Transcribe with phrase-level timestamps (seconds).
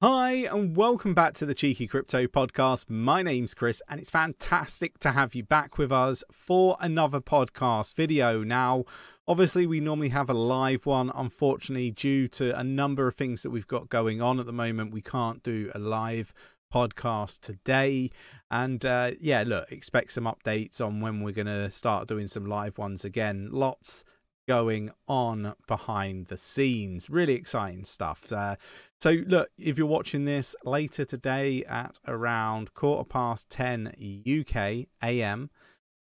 [0.00, 2.88] Hi, and welcome back to the Cheeky Crypto Podcast.
[2.88, 7.96] My name's Chris, and it's fantastic to have you back with us for another podcast
[7.96, 8.44] video.
[8.44, 8.84] Now,
[9.26, 11.10] obviously, we normally have a live one.
[11.16, 14.92] Unfortunately, due to a number of things that we've got going on at the moment,
[14.92, 16.32] we can't do a live
[16.72, 18.12] podcast today.
[18.52, 22.46] And uh, yeah, look, expect some updates on when we're going to start doing some
[22.46, 23.48] live ones again.
[23.50, 24.04] Lots
[24.48, 27.08] going on behind the scenes.
[27.10, 28.32] Really exciting stuff.
[28.32, 28.56] Uh,
[28.98, 33.94] so, look, if you're watching this later today at around quarter past 10
[34.26, 35.50] UK AM,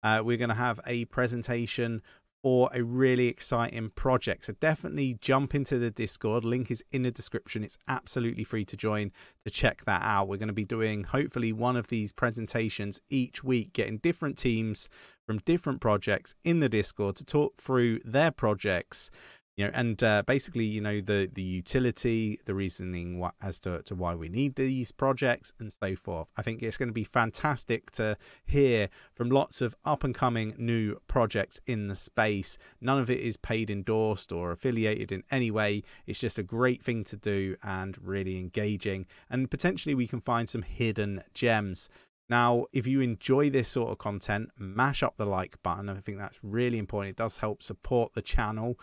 [0.01, 2.01] uh, we're going to have a presentation
[2.41, 4.45] for a really exciting project.
[4.45, 6.45] So definitely jump into the Discord.
[6.45, 7.63] Link is in the description.
[7.63, 9.11] It's absolutely free to join
[9.43, 10.27] to check that out.
[10.29, 14.87] We're going to be doing hopefully one of these presentations each week, getting different teams
[15.27, 19.11] from different projects in the Discord to talk through their projects
[19.57, 23.81] you know and uh, basically you know the the utility the reasoning what, as to,
[23.83, 26.27] to why we need these projects and so forth.
[26.37, 30.53] I think it's going to be fantastic to hear from lots of up and coming
[30.57, 32.57] new projects in the space.
[32.79, 35.83] None of it is paid endorsed or affiliated in any way.
[36.05, 39.07] It's just a great thing to do and really engaging.
[39.29, 41.89] And potentially we can find some hidden gems
[42.29, 45.89] now, if you enjoy this sort of content, mash up the like button.
[45.89, 47.11] I think that's really important.
[47.11, 48.77] It does help support the channel.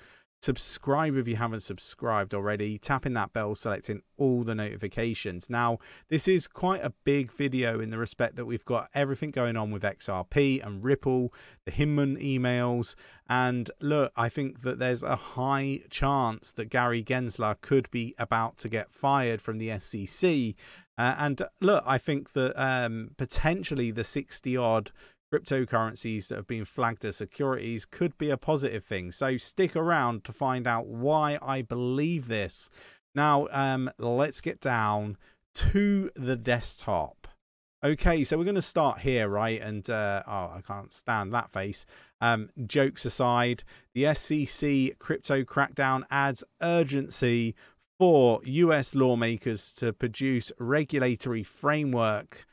[0.44, 2.76] Subscribe if you haven't subscribed already.
[2.76, 5.48] Tapping that bell, selecting all the notifications.
[5.48, 5.78] Now,
[6.10, 9.70] this is quite a big video in the respect that we've got everything going on
[9.70, 11.32] with XRP and Ripple,
[11.64, 12.94] the Hinman emails.
[13.26, 18.58] And look, I think that there's a high chance that Gary Gensler could be about
[18.58, 20.56] to get fired from the SEC.
[20.98, 24.90] Uh, and look, I think that um, potentially the 60 odd
[25.34, 29.10] cryptocurrencies that have been flagged as securities could be a positive thing.
[29.10, 32.70] So stick around to find out why I believe this.
[33.14, 35.16] Now, um, let's get down
[35.54, 37.28] to the desktop.
[37.84, 39.60] Okay, so we're going to start here, right?
[39.60, 41.84] And uh, oh, I can't stand that face.
[42.20, 43.62] Um, jokes aside,
[43.94, 47.54] the SEC crypto crackdown adds urgency
[47.98, 52.46] for US lawmakers to produce regulatory framework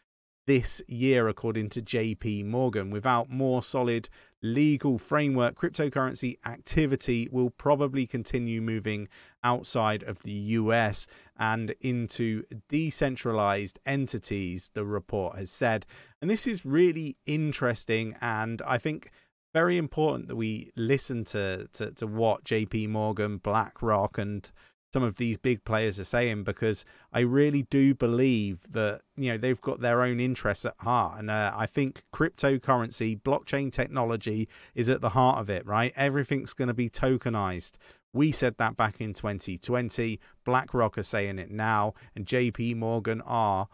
[0.51, 2.89] this year, according to JP Morgan.
[2.91, 4.09] Without more solid
[4.41, 9.07] legal framework, cryptocurrency activity will probably continue moving
[9.45, 11.07] outside of the US
[11.40, 15.85] and into decentralized entities, the report has said.
[16.19, 19.09] And this is really interesting, and I think
[19.53, 24.51] very important that we listen to, to, to what JP Morgan, BlackRock, and
[24.94, 29.38] some of these big players are saying because I really do believe that you know
[29.38, 34.90] they've got their own interests at heart, and uh, I think cryptocurrency, blockchain technology is
[34.90, 35.66] at the heart of it.
[35.66, 37.78] Right, everything's going to be tokenized.
[38.13, 40.19] We said that back in 2020.
[40.46, 43.68] BlackRock are saying it now, and JP Morgan are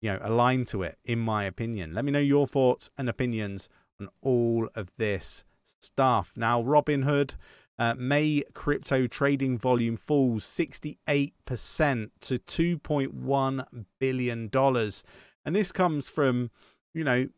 [0.00, 0.98] you know aligned to it.
[1.04, 3.68] In my opinion, let me know your thoughts and opinions
[4.00, 5.44] on all of this
[5.80, 6.32] stuff.
[6.36, 7.34] Now, Robinhood
[7.78, 11.32] uh, May crypto trading volume falls 68%
[12.20, 14.50] to $2.1 billion.
[15.44, 16.50] And this comes from,
[16.92, 17.28] you know,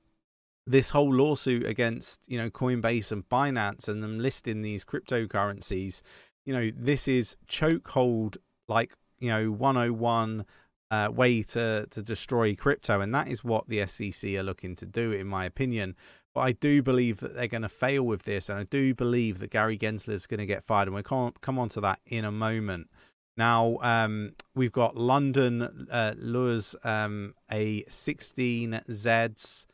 [0.66, 6.02] this whole lawsuit against, you know, Coinbase and Binance and them listing these cryptocurrencies.
[6.44, 8.36] You know, this is chokehold
[8.68, 10.44] like, you know, 101
[10.90, 13.00] uh, way to, to destroy crypto.
[13.00, 15.96] And that is what the SEC are looking to do, in my opinion.
[16.36, 19.38] But I do believe that they're going to fail with this, and I do believe
[19.38, 22.00] that Gary Gensler is going to get fired, and we'll come, come on to that
[22.04, 22.90] in a moment.
[23.38, 29.66] Now, um, we've got London uh, lures um, a16z's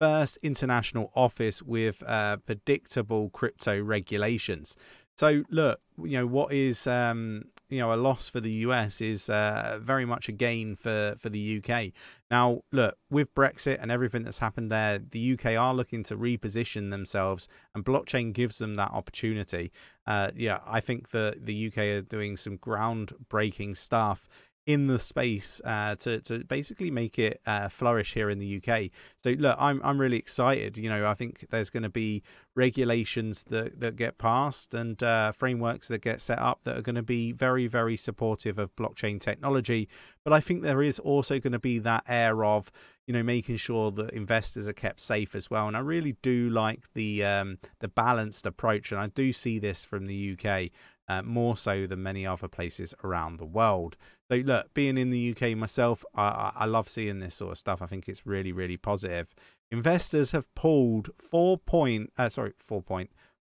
[0.00, 4.74] first international office with uh, predictable crypto regulations.
[5.16, 9.28] So, look, you know, what is um, you know a loss for the US is
[9.28, 11.92] uh, very much a gain for for the UK.
[12.30, 16.90] Now, look with Brexit and everything that's happened there, the UK are looking to reposition
[16.90, 19.72] themselves, and blockchain gives them that opportunity.
[20.06, 24.28] Uh, yeah, I think that the UK are doing some groundbreaking stuff
[24.66, 28.90] in the space uh, to to basically make it uh, flourish here in the UK.
[29.22, 30.76] So look, I'm I'm really excited.
[30.76, 32.24] You know, I think there's going to be
[32.56, 36.96] regulations that that get passed and uh, frameworks that get set up that are going
[36.96, 39.88] to be very very supportive of blockchain technology.
[40.24, 42.72] But I think there is also going to be that air of
[43.06, 45.68] you know making sure that investors are kept safe as well.
[45.68, 49.84] And I really do like the um, the balanced approach, and I do see this
[49.84, 50.72] from the UK
[51.08, 53.96] uh, more so than many other places around the world.
[54.30, 57.80] So, look, being in the UK myself, I, I love seeing this sort of stuff.
[57.80, 59.34] I think it's really, really positive.
[59.70, 63.10] Investors have pulled four point, uh, sorry, four point,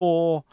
[0.00, 0.44] four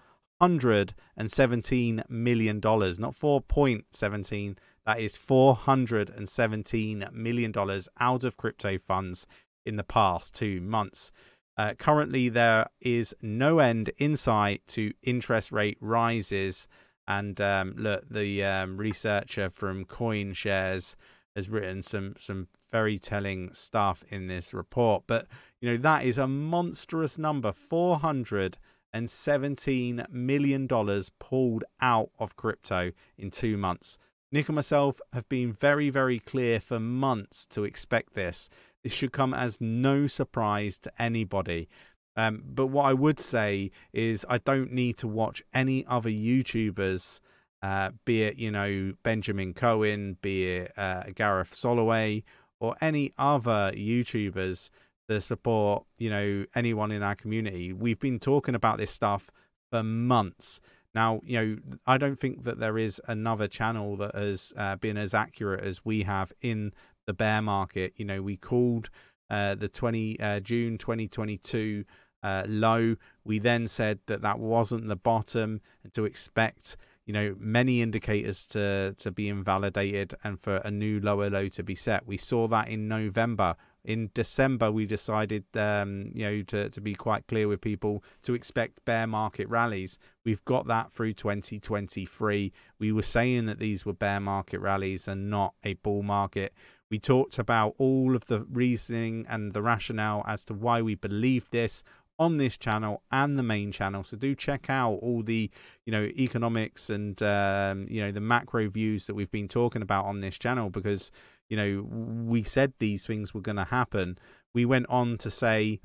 [0.42, 7.54] hundred and seventeen million dollars, not four point seventeen That is $417 million
[8.00, 9.26] out of crypto funds
[9.66, 11.12] in the past two months.
[11.58, 16.68] Uh, currently, there is no end in sight to interest rate rises.
[17.08, 20.96] And um, look, the um, researcher from CoinShares
[21.36, 25.04] has written some some very telling stuff in this report.
[25.08, 25.28] But
[25.62, 28.58] you know that is a monstrous number: four hundred
[28.94, 33.98] and seventeen million dollars pulled out of crypto in two months.
[34.32, 38.50] Nick and myself have been very, very clear for months to expect this.
[38.84, 41.70] This should come as no surprise to anybody.
[42.16, 47.22] Um, but what I would say is, I don't need to watch any other YouTubers,
[47.62, 52.24] uh, be it you know Benjamin Cowen, be it uh, Gareth Soloway,
[52.60, 54.70] or any other YouTubers
[55.10, 57.74] to support you know anyone in our community.
[57.74, 59.32] We've been talking about this stuff
[59.72, 60.62] for months.
[60.96, 64.98] Now, you know, I don't think that there is another channel that has uh, been
[64.98, 66.72] as accurate as we have in
[67.06, 67.94] the bear market.
[67.98, 68.90] You know, we called
[69.30, 71.86] uh, the 20 uh, June 2022
[72.24, 72.96] uh, low.
[73.24, 78.48] We then said that that wasn't the bottom, and to expect, you know, many indicators
[78.48, 82.08] to to be invalidated and for a new lower low to be set.
[82.08, 83.56] We saw that in November
[83.86, 88.34] in December, we decided, um, you know, to, to be quite clear with people to
[88.34, 90.00] expect bear market rallies.
[90.24, 92.54] We've got that through 2023.
[92.80, 96.54] We were saying that these were bear market rallies and not a bull market.
[96.94, 101.50] We talked about all of the reasoning and the rationale as to why we believe
[101.50, 101.84] this
[102.20, 104.04] on this channel and the main channel.
[104.04, 105.50] So do check out all the,
[105.88, 110.06] you know, economics and um, you know the macro views that we've been talking about
[110.06, 111.12] on this channel because
[111.50, 111.84] you know,
[112.32, 114.18] we said these things were going to happen.
[114.54, 115.82] We went on to say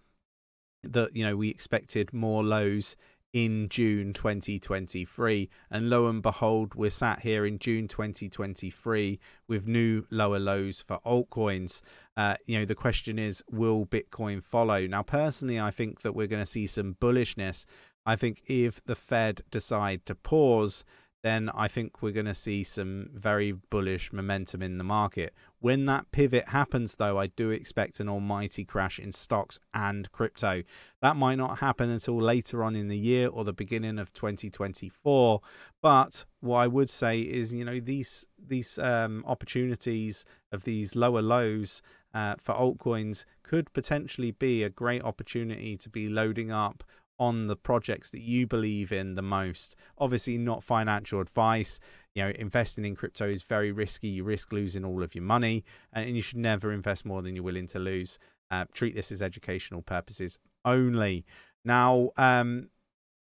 [0.82, 2.96] that, you know, we expected more lows
[3.32, 5.48] in June 2023.
[5.70, 10.98] And lo and behold, we're sat here in June 2023 with new lower lows for
[11.04, 11.82] altcoins.
[12.16, 14.86] Uh, you know, the question is, will Bitcoin follow?
[14.86, 17.64] Now, personally, I think that we're going to see some bullishness.
[18.06, 20.84] I think if the Fed decide to pause,
[21.22, 25.34] then I think we're going to see some very bullish momentum in the market.
[25.58, 30.62] When that pivot happens, though, I do expect an almighty crash in stocks and crypto.
[31.02, 35.40] That might not happen until later on in the year or the beginning of 2024.
[35.82, 41.20] But what I would say is, you know, these these um, opportunities of these lower
[41.20, 41.82] lows
[42.14, 46.84] uh, for altcoins could potentially be a great opportunity to be loading up
[47.18, 49.76] on the projects that you believe in the most.
[49.98, 51.80] Obviously, not financial advice.
[52.14, 54.08] You know, investing in crypto is very risky.
[54.08, 57.44] You risk losing all of your money, and you should never invest more than you're
[57.44, 58.18] willing to lose.
[58.50, 61.24] Uh, treat this as educational purposes only.
[61.64, 62.70] Now, um,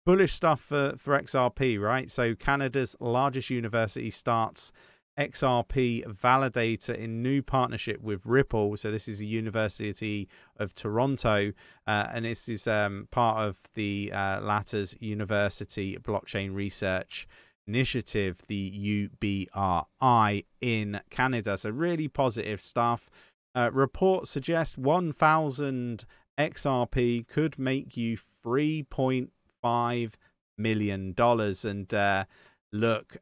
[0.05, 2.09] bullish stuff for, for XRP, right?
[2.09, 4.71] So, Canada's largest university starts
[5.19, 8.77] XRP validator in new partnership with Ripple.
[8.77, 11.51] So this is the University of Toronto,
[11.85, 17.27] uh, and this is um, part of the uh, Latter's University Blockchain Research
[17.67, 21.57] Initiative, the UBRI in Canada.
[21.57, 23.09] So really positive stuff.
[23.53, 26.05] Uh, reports suggest 1,000
[26.37, 30.13] XRP could make you 3.5
[30.57, 32.23] million dollars, and uh,
[32.71, 33.17] look.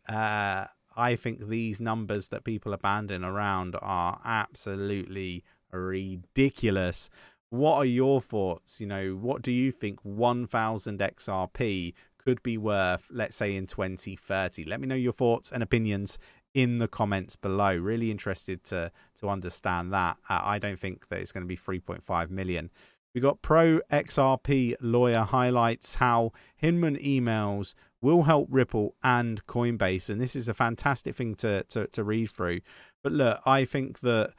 [0.98, 7.10] I think these numbers that people are banding around are absolutely ridiculous.
[7.50, 8.82] What are your thoughts?
[8.82, 14.66] You know, what do you think 1000 XRP could be worth, let's say in 2030?
[14.66, 16.18] Let me know your thoughts and opinions
[16.54, 17.76] in the comments below.
[17.76, 20.18] Really interested to to understand that.
[20.28, 22.72] Uh, I don't think that it's going to be 3.5 million.
[23.18, 30.12] We got Pro XRP lawyer highlights how Hinman emails will help Ripple and Coinbase.
[30.12, 32.60] And this is a fantastic thing to, to, to read through.
[33.02, 34.36] But look, I think that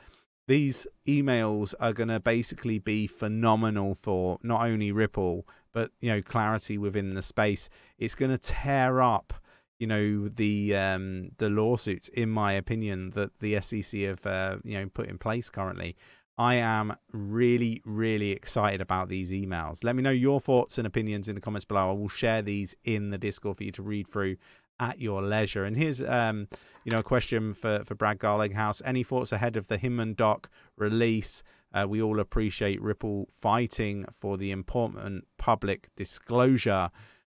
[0.46, 6.22] these emails are going to basically be phenomenal for not only Ripple, but, you know,
[6.22, 7.68] clarity within the space.
[7.98, 9.34] It's going to tear up
[9.78, 14.76] you know the um, the lawsuits, in my opinion, that the SEC have uh, you
[14.76, 15.96] know put in place currently.
[16.38, 19.82] I am really, really excited about these emails.
[19.82, 21.90] Let me know your thoughts and opinions in the comments below.
[21.90, 24.36] I will share these in the Discord for you to read through
[24.78, 25.64] at your leisure.
[25.64, 26.46] And here's, um,
[26.84, 28.80] you know, a question for, for Brad Garlinghouse.
[28.84, 31.42] Any thoughts ahead of the Hinman Doc release?
[31.74, 36.90] Uh, we all appreciate Ripple fighting for the important public disclosure.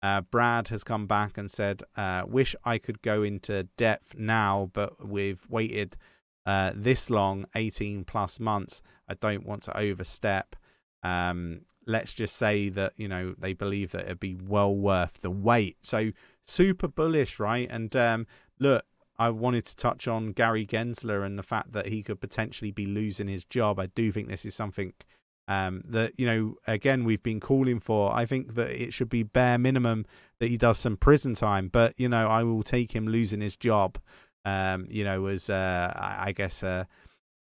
[0.02, 4.70] Uh, Brad has come back and said, uh, "Wish I could go into depth now,
[4.72, 5.96] but we've waited."
[6.48, 10.56] Uh, this long, 18 plus months, I don't want to overstep.
[11.02, 15.30] Um, let's just say that, you know, they believe that it'd be well worth the
[15.30, 15.76] wait.
[15.82, 16.12] So
[16.46, 17.68] super bullish, right?
[17.70, 18.26] And um,
[18.58, 18.86] look,
[19.18, 22.86] I wanted to touch on Gary Gensler and the fact that he could potentially be
[22.86, 23.78] losing his job.
[23.78, 24.94] I do think this is something
[25.48, 28.14] um, that you know again we've been calling for.
[28.14, 30.06] I think that it should be bare minimum
[30.38, 33.56] that he does some prison time, but you know I will take him losing his
[33.56, 33.98] job.
[34.48, 36.84] Um, you know was uh, I guess uh,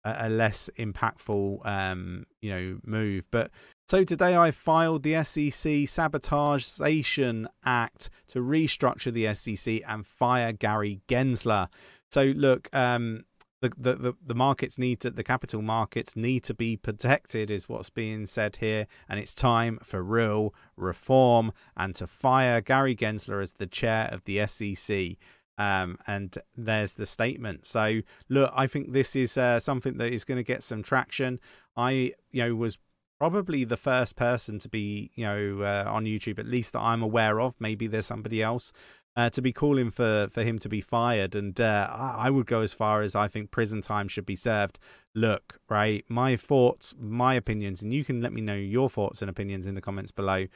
[0.05, 3.51] a less impactful um, you know move, but
[3.91, 11.01] so today I filed the SEC Stabilization Act to restructure the SEC and fire Gary
[11.09, 11.67] Gensler.
[12.09, 13.25] So look, um,
[13.61, 17.91] the, the, the markets need to, the capital markets need to be protected, is what's
[17.91, 18.87] being said here.
[19.09, 24.25] And it's time for real reform and to fire Gary Gensler as the chair of
[24.25, 25.17] the SEC.
[25.61, 27.67] Um, and there's the statement.
[27.67, 28.01] So
[28.31, 31.39] look, I think this is uh, something that is going to get some traction.
[31.77, 32.79] I, you know, was
[33.19, 37.03] probably the first person to be, you know, uh, on YouTube, at least that I'm
[37.03, 37.57] aware of.
[37.61, 38.73] Maybe there's somebody else
[39.17, 42.47] uh, to be calling for for him to be fired, and uh, I, I would
[42.47, 44.79] go as far as I think prison time should be served.
[45.15, 49.31] Look, right, my thoughts, my opinions, and you can let me know your thoughts and
[49.31, 50.47] opinions in the comments below.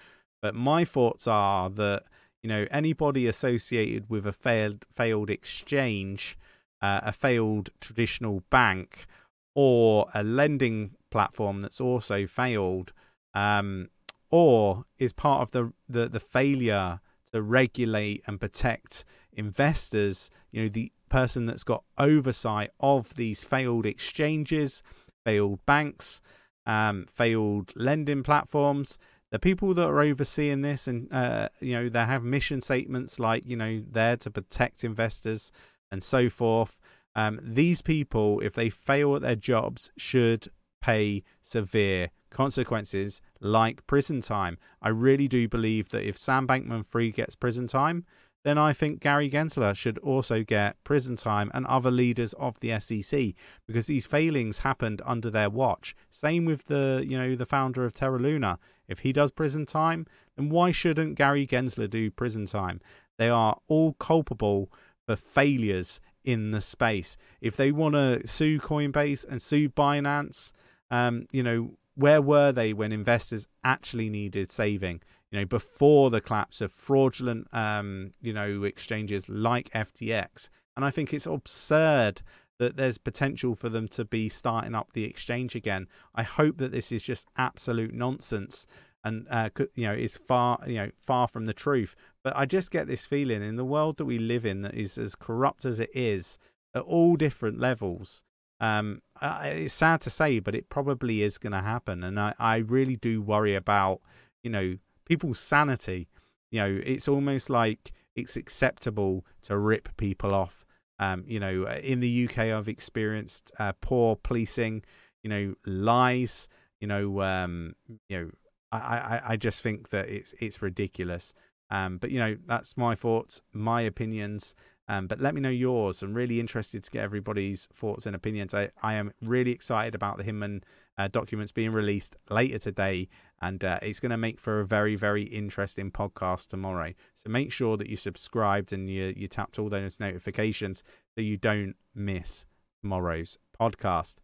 [0.41, 2.05] But my thoughts are that
[2.45, 6.37] you know anybody associated with a failed failed exchange,
[6.83, 9.07] uh, a failed traditional bank,
[9.55, 12.93] or a lending platform that's also failed,
[13.33, 13.89] um,
[14.31, 17.01] or is part of the, the, the failure
[17.33, 23.87] to regulate and protect investors, you know, the person that's got oversight of these failed
[23.87, 24.83] exchanges,
[25.25, 26.21] failed banks,
[26.67, 28.99] um, failed lending platforms.
[29.35, 33.45] The people that are overseeing this, and uh, you know, they have mission statements like
[33.45, 35.51] you know, there to protect investors
[35.91, 36.79] and so forth.
[37.17, 44.21] Um, these people, if they fail at their jobs, should pay severe consequences like prison
[44.21, 44.57] time.
[44.81, 48.05] I really do believe that if Sam Bankman Fried gets prison time,
[48.45, 52.79] then I think Gary Gensler should also get prison time and other leaders of the
[52.79, 53.33] SEC
[53.67, 55.97] because these failings happened under their watch.
[56.11, 58.59] Same with the, you know, the founder of Terra Luna.
[58.89, 62.81] If he does prison time, then why shouldn't Gary Gensler do prison time?
[63.17, 64.71] They are all culpable
[65.07, 67.17] for failures in the space.
[67.41, 70.53] If they want to sue Coinbase and sue Binance,
[70.91, 75.03] um, you know, where were they when investors actually needed saving?
[75.31, 80.49] You know, before the collapse of fraudulent, um, you know, exchanges like FTX.
[80.77, 82.23] And I think it's absurd
[82.59, 85.89] that there's potential for them to be starting up the exchange again.
[86.15, 88.67] I hope that this is just absolute nonsense
[89.05, 91.95] and uh, you know is far you know far from the truth.
[92.23, 94.99] But I just get this feeling in the world that we live in that is
[94.99, 96.39] as corrupt as it is
[96.75, 98.25] at all different levels.
[98.61, 102.57] Um, it's sad to say, but it probably is going to happen, and I, I
[102.57, 104.01] really do worry about
[104.43, 106.09] you know people's sanity.
[106.51, 110.64] You know, it's almost like it's acceptable to rip people off.
[110.99, 114.83] Um, you know, in the UK, I've experienced uh, poor policing.
[115.23, 116.49] You know, lies.
[116.81, 117.75] You know, um,
[118.09, 118.31] you know,
[118.71, 121.35] I, I, I just think that it's it's ridiculous.
[121.71, 124.55] Um, but you know, that's my thoughts, my opinions.
[124.89, 126.03] Um, but let me know yours.
[126.03, 128.53] I'm really interested to get everybody's thoughts and opinions.
[128.53, 130.63] I, I am really excited about the Hinman
[130.99, 133.09] uh, documents being released later today,
[133.41, 136.93] and uh, it's going to make for a very, very interesting podcast tomorrow.
[137.15, 141.37] So make sure that you subscribed and you, you tapped all those notifications so you
[141.37, 142.47] don't miss
[142.83, 144.17] tomorrow's podcast.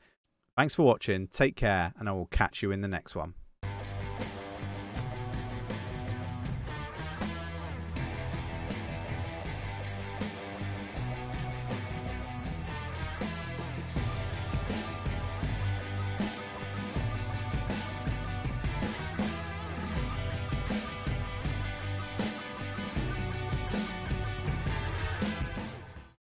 [0.56, 1.26] Thanks for watching.
[1.28, 3.34] Take care, and I will catch you in the next one.